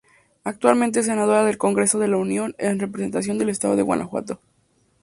[0.43, 4.41] Actualmente es senadora del Congreso de la Unión en representación del estado de Guanajuato.